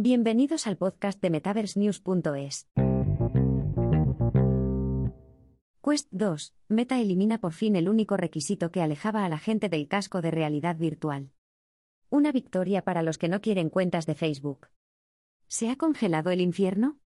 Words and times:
Bienvenidos 0.00 0.68
al 0.68 0.76
podcast 0.76 1.20
de 1.20 1.28
MetaverseNews.es. 1.28 2.68
Quest 5.82 6.06
2, 6.12 6.54
Meta 6.68 7.00
elimina 7.00 7.40
por 7.40 7.52
fin 7.52 7.74
el 7.74 7.88
único 7.88 8.16
requisito 8.16 8.70
que 8.70 8.80
alejaba 8.80 9.24
a 9.24 9.28
la 9.28 9.38
gente 9.38 9.68
del 9.68 9.88
casco 9.88 10.22
de 10.22 10.30
realidad 10.30 10.76
virtual. 10.76 11.32
Una 12.10 12.30
victoria 12.30 12.84
para 12.84 13.02
los 13.02 13.18
que 13.18 13.26
no 13.26 13.40
quieren 13.40 13.70
cuentas 13.70 14.06
de 14.06 14.14
Facebook. 14.14 14.68
¿Se 15.48 15.68
ha 15.68 15.74
congelado 15.74 16.30
el 16.30 16.42
infierno? 16.42 17.00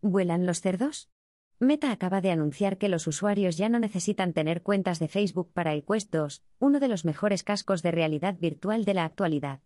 ¿Vuelan 0.00 0.46
los 0.46 0.62
cerdos? 0.62 1.10
Meta 1.58 1.92
acaba 1.92 2.22
de 2.22 2.30
anunciar 2.30 2.78
que 2.78 2.88
los 2.88 3.06
usuarios 3.06 3.58
ya 3.58 3.68
no 3.68 3.78
necesitan 3.78 4.32
tener 4.32 4.62
cuentas 4.62 5.00
de 5.00 5.08
Facebook 5.08 5.52
para 5.52 5.74
el 5.74 5.84
Quest 5.84 6.10
2, 6.14 6.42
uno 6.60 6.80
de 6.80 6.88
los 6.88 7.04
mejores 7.04 7.44
cascos 7.44 7.82
de 7.82 7.90
realidad 7.90 8.38
virtual 8.40 8.86
de 8.86 8.94
la 8.94 9.04
actualidad. 9.04 9.60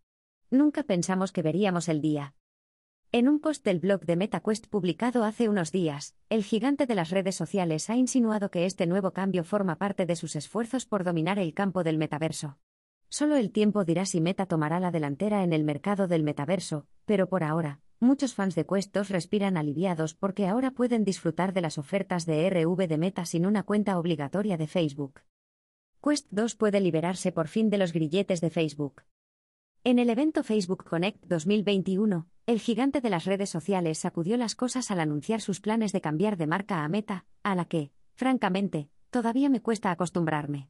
Nunca 0.51 0.83
pensamos 0.83 1.31
que 1.31 1.43
veríamos 1.43 1.89
el 1.89 2.01
día. 2.01 2.35
En 3.15 3.29
un 3.29 3.41
post 3.41 3.63
del 3.63 3.79
blog 3.79 4.07
de 4.07 4.17
MetaQuest 4.17 4.69
publicado 4.69 5.25
hace 5.25 5.51
unos 5.51 5.71
días, 5.71 6.17
el 6.31 6.43
gigante 6.43 6.87
de 6.87 6.95
las 6.95 7.11
redes 7.11 7.37
sociales 7.37 7.91
ha 7.91 7.97
insinuado 7.97 8.51
que 8.51 8.65
este 8.65 8.87
nuevo 8.87 9.13
cambio 9.13 9.45
forma 9.45 9.77
parte 9.77 10.07
de 10.07 10.17
sus 10.17 10.35
esfuerzos 10.35 10.87
por 10.87 11.05
dominar 11.05 11.39
el 11.39 11.53
campo 11.53 11.85
del 11.85 11.99
metaverso. 11.99 12.57
Solo 13.11 13.37
el 13.37 13.53
tiempo 13.53 13.85
dirá 13.85 14.07
si 14.07 14.23
Meta 14.23 14.47
tomará 14.47 14.81
la 14.81 14.91
delantera 14.91 15.45
en 15.45 15.53
el 15.53 15.63
mercado 15.63 16.09
del 16.09 16.23
metaverso, 16.23 16.87
pero 17.05 17.29
por 17.29 17.45
ahora, 17.45 17.81
muchos 18.01 18.33
fans 18.33 18.55
de 18.55 18.65
Quest 18.65 18.95
2 18.95 19.11
respiran 19.11 19.59
aliviados 19.59 20.15
porque 20.15 20.47
ahora 20.47 20.71
pueden 20.71 21.05
disfrutar 21.05 21.53
de 21.53 21.61
las 21.61 21.77
ofertas 21.77 22.25
de 22.25 22.49
RV 22.49 22.89
de 22.89 22.97
Meta 22.97 23.27
sin 23.27 23.45
una 23.45 23.63
cuenta 23.63 23.99
obligatoria 23.99 24.57
de 24.57 24.69
Facebook. 24.69 25.21
Quest 26.03 26.29
2 26.31 26.55
puede 26.55 26.81
liberarse 26.81 27.31
por 27.31 27.49
fin 27.49 27.69
de 27.69 27.77
los 27.77 27.93
grilletes 27.93 28.41
de 28.41 28.49
Facebook. 28.49 29.03
En 29.85 29.99
el 29.99 30.09
evento 30.09 30.43
Facebook 30.43 30.85
Connect 30.89 31.27
2021, 31.27 32.27
el 32.47 32.59
gigante 32.59 33.01
de 33.01 33.11
las 33.11 33.25
redes 33.25 33.51
sociales 33.51 33.99
sacudió 33.99 34.37
las 34.37 34.57
cosas 34.57 34.91
al 34.91 35.01
anunciar 35.01 35.41
sus 35.41 35.61
planes 35.61 35.93
de 35.93 36.01
cambiar 36.01 36.37
de 36.37 36.49
marca 36.49 36.83
a 36.83 36.89
Meta, 36.89 37.25
a 37.45 37.55
la 37.55 37.67
que, 37.67 37.93
francamente, 38.15 38.91
todavía 39.11 39.49
me 39.49 39.63
cuesta 39.63 39.91
acostumbrarme. 39.91 40.69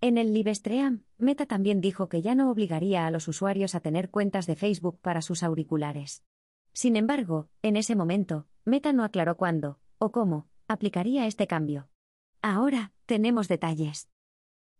En 0.00 0.16
el 0.16 0.32
Livestream, 0.32 1.04
Meta 1.18 1.44
también 1.44 1.82
dijo 1.82 2.08
que 2.08 2.22
ya 2.22 2.34
no 2.34 2.50
obligaría 2.50 3.06
a 3.06 3.10
los 3.10 3.28
usuarios 3.28 3.74
a 3.74 3.80
tener 3.80 4.08
cuentas 4.08 4.46
de 4.46 4.56
Facebook 4.56 4.98
para 5.00 5.20
sus 5.20 5.42
auriculares. 5.42 6.24
Sin 6.72 6.96
embargo, 6.96 7.50
en 7.60 7.76
ese 7.76 7.96
momento, 7.96 8.46
Meta 8.64 8.94
no 8.94 9.04
aclaró 9.04 9.36
cuándo, 9.36 9.78
o 9.98 10.12
cómo, 10.12 10.48
aplicaría 10.68 11.26
este 11.26 11.46
cambio. 11.46 11.90
Ahora, 12.40 12.92
tenemos 13.04 13.46
detalles. 13.46 14.08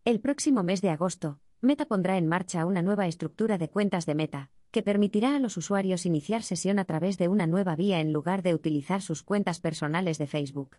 El 0.07 0.21
próximo 0.21 0.63
mes 0.63 0.81
de 0.81 0.89
agosto, 0.89 1.39
Meta 1.61 1.85
pondrá 1.85 2.17
en 2.17 2.27
marcha 2.27 2.65
una 2.65 2.81
nueva 2.81 3.07
estructura 3.07 3.59
de 3.59 3.69
cuentas 3.69 4.07
de 4.07 4.15
Meta, 4.15 4.51
que 4.71 4.83
permitirá 4.83 5.37
a 5.37 5.39
los 5.41 5.57
usuarios 5.57 6.07
iniciar 6.07 6.43
sesión 6.43 6.79
a 6.79 6.85
través 6.85 7.19
de 7.19 7.29
una 7.29 7.47
nueva 7.47 7.77
vía 7.77 8.01
en 8.01 8.13
lugar 8.13 8.43
de 8.43 8.55
utilizar 8.55 9.03
sus 9.03 9.23
cuentas 9.23 9.61
personales 9.61 10.19
de 10.19 10.27
Facebook. 10.27 10.77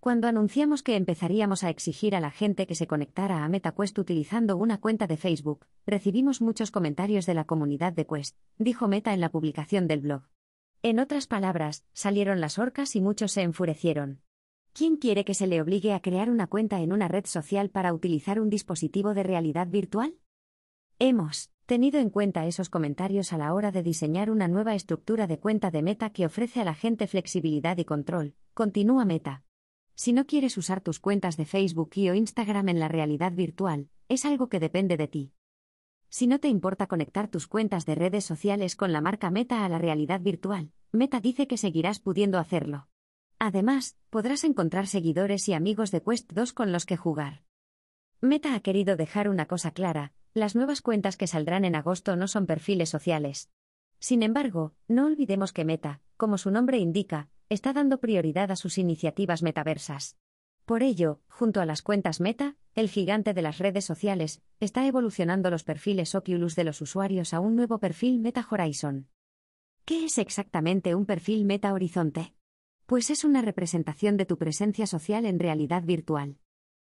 Cuando 0.00 0.28
anunciamos 0.28 0.82
que 0.82 0.94
empezaríamos 0.94 1.64
a 1.64 1.70
exigir 1.70 2.14
a 2.14 2.20
la 2.20 2.30
gente 2.30 2.66
que 2.66 2.76
se 2.76 2.86
conectara 2.86 3.44
a 3.44 3.48
MetaQuest 3.48 3.98
utilizando 3.98 4.56
una 4.56 4.78
cuenta 4.78 5.08
de 5.08 5.16
Facebook, 5.16 5.66
recibimos 5.86 6.40
muchos 6.40 6.70
comentarios 6.70 7.26
de 7.26 7.34
la 7.34 7.44
comunidad 7.44 7.92
de 7.92 8.06
Quest, 8.06 8.36
dijo 8.58 8.86
Meta 8.86 9.12
en 9.12 9.20
la 9.20 9.30
publicación 9.30 9.88
del 9.88 10.00
blog. 10.00 10.22
En 10.82 11.00
otras 11.00 11.26
palabras, 11.26 11.84
salieron 11.92 12.40
las 12.40 12.60
orcas 12.60 12.94
y 12.94 13.00
muchos 13.00 13.32
se 13.32 13.42
enfurecieron. 13.42 14.22
¿Quién 14.72 14.96
quiere 14.96 15.24
que 15.24 15.34
se 15.34 15.48
le 15.48 15.60
obligue 15.60 15.92
a 15.92 16.00
crear 16.00 16.30
una 16.30 16.46
cuenta 16.46 16.80
en 16.80 16.92
una 16.92 17.08
red 17.08 17.26
social 17.26 17.68
para 17.68 17.92
utilizar 17.92 18.38
un 18.38 18.48
dispositivo 18.48 19.14
de 19.14 19.24
realidad 19.24 19.66
virtual? 19.66 20.14
Hemos 21.00 21.50
tenido 21.68 22.00
en 22.00 22.08
cuenta 22.08 22.46
esos 22.46 22.70
comentarios 22.70 23.34
a 23.34 23.36
la 23.36 23.52
hora 23.52 23.70
de 23.70 23.82
diseñar 23.82 24.30
una 24.30 24.48
nueva 24.48 24.74
estructura 24.74 25.26
de 25.26 25.38
cuenta 25.38 25.70
de 25.70 25.82
Meta 25.82 26.08
que 26.08 26.24
ofrece 26.24 26.62
a 26.62 26.64
la 26.64 26.72
gente 26.72 27.06
flexibilidad 27.06 27.76
y 27.76 27.84
control, 27.84 28.34
continúa 28.54 29.04
Meta. 29.04 29.44
Si 29.94 30.14
no 30.14 30.26
quieres 30.26 30.56
usar 30.56 30.80
tus 30.80 30.98
cuentas 30.98 31.36
de 31.36 31.44
Facebook 31.44 31.90
y 31.92 32.08
o 32.08 32.14
Instagram 32.14 32.70
en 32.70 32.80
la 32.80 32.88
realidad 32.88 33.32
virtual, 33.32 33.90
es 34.08 34.24
algo 34.24 34.48
que 34.48 34.60
depende 34.60 34.96
de 34.96 35.08
ti. 35.08 35.32
Si 36.08 36.26
no 36.26 36.40
te 36.40 36.48
importa 36.48 36.86
conectar 36.86 37.28
tus 37.28 37.46
cuentas 37.46 37.84
de 37.84 37.96
redes 37.96 38.24
sociales 38.24 38.74
con 38.74 38.90
la 38.90 39.02
marca 39.02 39.30
Meta 39.30 39.66
a 39.66 39.68
la 39.68 39.76
realidad 39.76 40.22
virtual, 40.22 40.72
Meta 40.90 41.20
dice 41.20 41.46
que 41.46 41.58
seguirás 41.58 42.00
pudiendo 42.00 42.38
hacerlo. 42.38 42.88
Además, 43.38 43.98
podrás 44.08 44.44
encontrar 44.44 44.86
seguidores 44.86 45.46
y 45.50 45.52
amigos 45.52 45.90
de 45.90 46.02
Quest 46.02 46.32
2 46.32 46.54
con 46.54 46.72
los 46.72 46.86
que 46.86 46.96
jugar. 46.96 47.42
Meta 48.22 48.54
ha 48.54 48.60
querido 48.60 48.96
dejar 48.96 49.28
una 49.28 49.44
cosa 49.44 49.72
clara, 49.72 50.14
las 50.38 50.54
nuevas 50.54 50.80
cuentas 50.80 51.16
que 51.16 51.26
saldrán 51.26 51.64
en 51.64 51.74
agosto 51.74 52.16
no 52.16 52.28
son 52.28 52.46
perfiles 52.46 52.88
sociales. 52.88 53.50
Sin 53.98 54.22
embargo, 54.22 54.74
no 54.86 55.06
olvidemos 55.06 55.52
que 55.52 55.64
Meta, 55.64 56.00
como 56.16 56.38
su 56.38 56.50
nombre 56.50 56.78
indica, 56.78 57.28
está 57.48 57.72
dando 57.72 57.98
prioridad 57.98 58.50
a 58.50 58.56
sus 58.56 58.78
iniciativas 58.78 59.42
metaversas. 59.42 60.16
Por 60.64 60.82
ello, 60.82 61.20
junto 61.28 61.60
a 61.60 61.66
las 61.66 61.82
cuentas 61.82 62.20
Meta, 62.20 62.56
el 62.74 62.88
gigante 62.88 63.34
de 63.34 63.42
las 63.42 63.58
redes 63.58 63.84
sociales, 63.84 64.42
está 64.60 64.86
evolucionando 64.86 65.50
los 65.50 65.64
perfiles 65.64 66.14
Oculus 66.14 66.54
de 66.56 66.64
los 66.64 66.80
usuarios 66.80 67.34
a 67.34 67.40
un 67.40 67.56
nuevo 67.56 67.78
perfil 67.78 68.20
Meta 68.20 68.46
Horizon. 68.50 69.08
¿Qué 69.84 70.04
es 70.04 70.18
exactamente 70.18 70.94
un 70.94 71.06
perfil 71.06 71.44
Meta 71.44 71.72
Horizonte? 71.72 72.34
pues 72.88 73.10
es 73.10 73.22
una 73.22 73.42
representación 73.42 74.16
de 74.16 74.24
tu 74.24 74.38
presencia 74.38 74.86
social 74.86 75.26
en 75.26 75.38
realidad 75.38 75.82
virtual. 75.82 76.38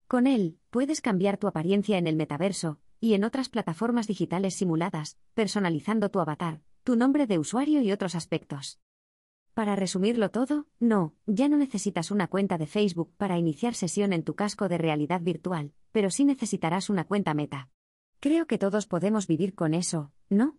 Con 0.08 0.28
él, 0.28 0.60
puedes 0.70 1.02
cambiar 1.02 1.38
tu 1.38 1.48
apariencia 1.48 1.98
en 1.98 2.06
el 2.06 2.16
metaverso 2.16 2.80
y 3.06 3.14
en 3.14 3.24
otras 3.24 3.50
plataformas 3.50 4.08
digitales 4.08 4.56
simuladas, 4.56 5.20
personalizando 5.36 6.10
tu 6.10 6.20
avatar, 6.20 6.62
tu 6.84 6.96
nombre 6.96 7.28
de 7.28 7.38
usuario 7.38 7.84
y 7.84 7.92
otros 7.92 8.16
aspectos. 8.16 8.80
Para 9.54 9.76
resumirlo 9.76 10.32
todo, 10.32 10.66
no, 10.80 11.14
ya 11.28 11.48
no 11.48 11.56
necesitas 11.56 12.10
una 12.10 12.28
cuenta 12.28 12.58
de 12.58 12.66
Facebook 12.66 13.14
para 13.16 13.38
iniciar 13.38 13.76
sesión 13.76 14.12
en 14.12 14.24
tu 14.24 14.34
casco 14.34 14.70
de 14.70 14.80
realidad 14.80 15.22
virtual, 15.22 15.72
pero 15.92 16.10
sí 16.10 16.26
necesitarás 16.26 16.90
una 16.90 17.04
cuenta 17.04 17.36
meta. 17.36 17.70
Creo 18.20 18.48
que 18.48 18.58
todos 18.58 18.88
podemos 18.88 19.28
vivir 19.28 19.54
con 19.54 19.76
eso, 19.76 20.12
¿no? 20.28 20.58